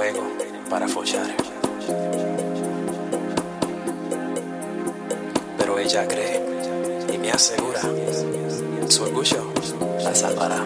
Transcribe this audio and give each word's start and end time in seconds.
fuego 0.00 0.22
para 0.70 0.88
follar. 0.88 1.26
Pero 5.58 5.78
ella 5.78 6.08
cree 6.08 6.42
y 7.12 7.18
me 7.18 7.30
asegura, 7.30 7.82
su 8.88 9.02
orgullo 9.02 9.52
la 10.02 10.14
salvará. 10.14 10.64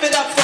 give 0.00 0.08
it 0.08 0.16
up 0.16 0.39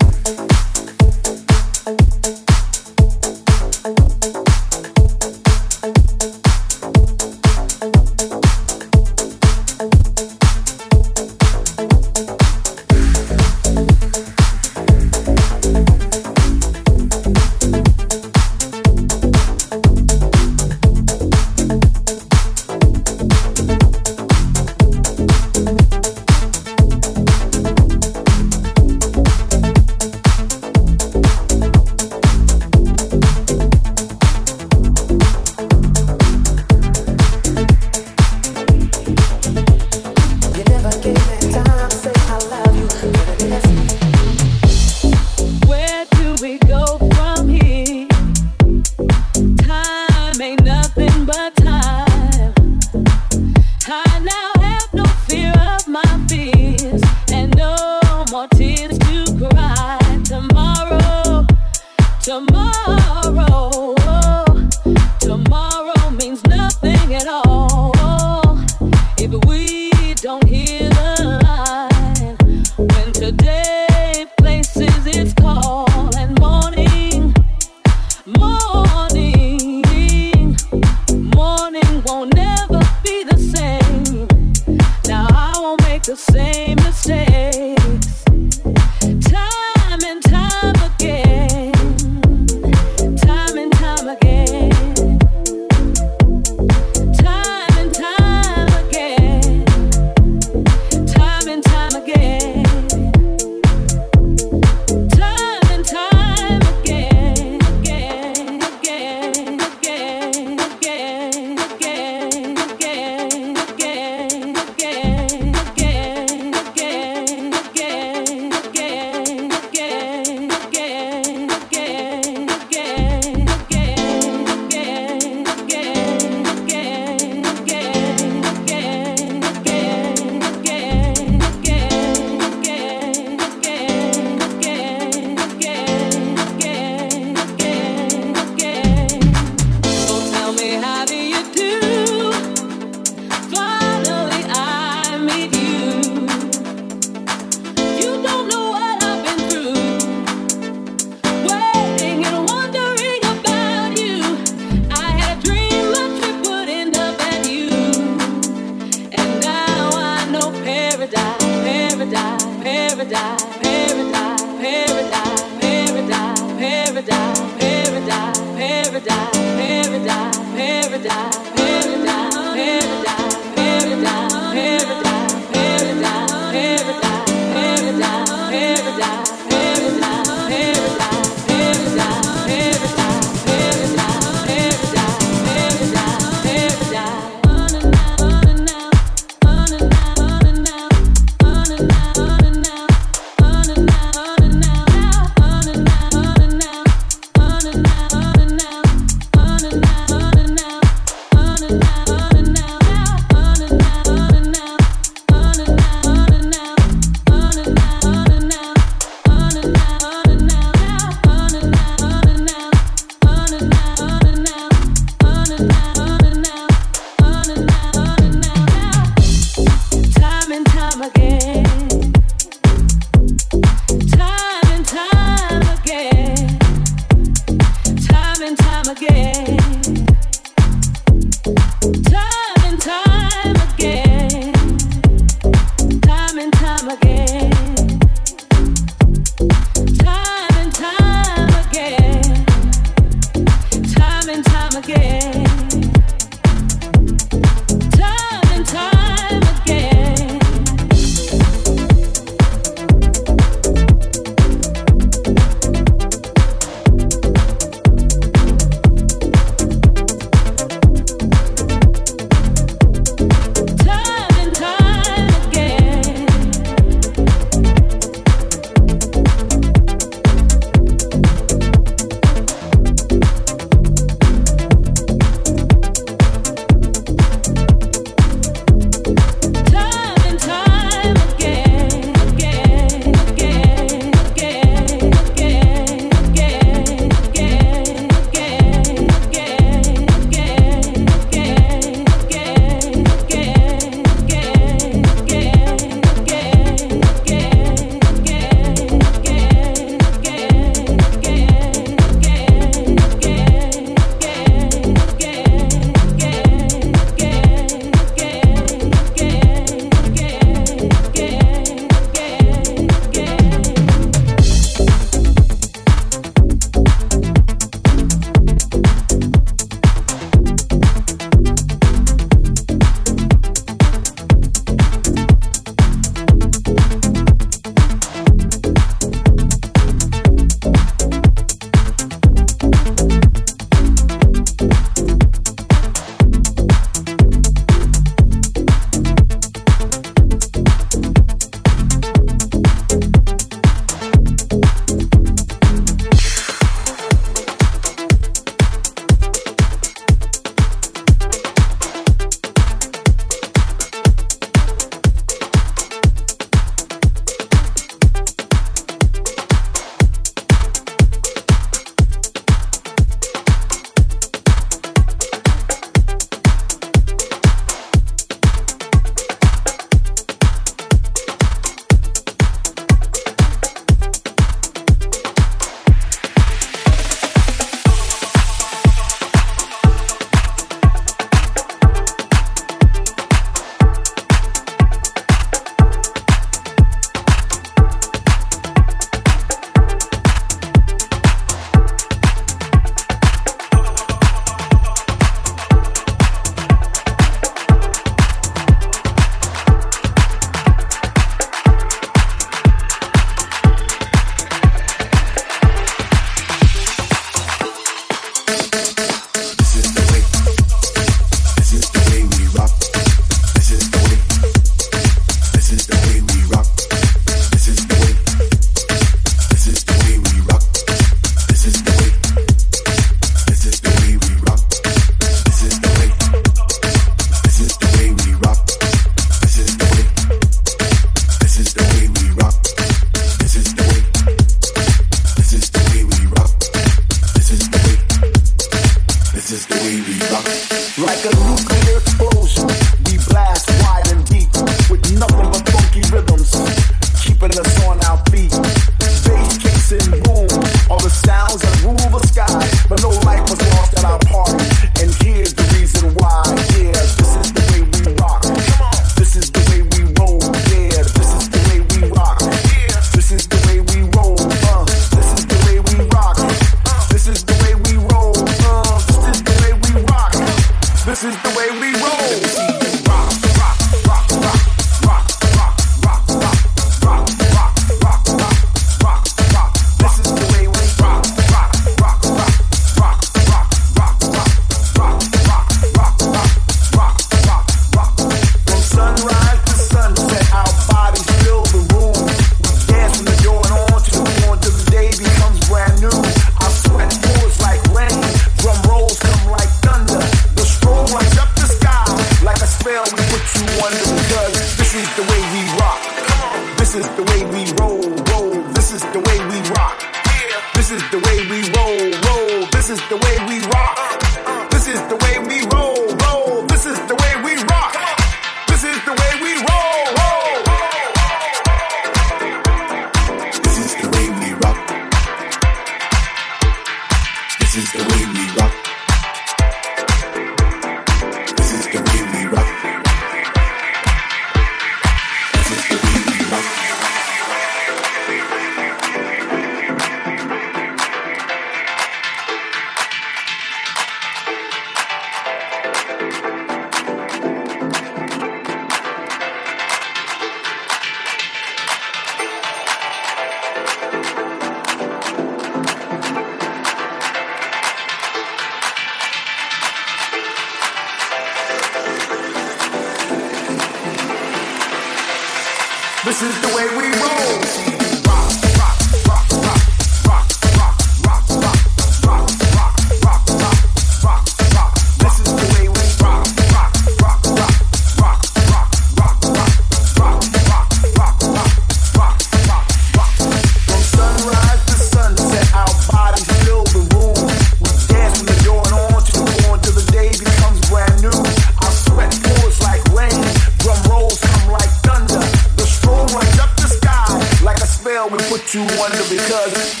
you 598.73 598.85
wonder 598.97 599.17
because 599.29 600.00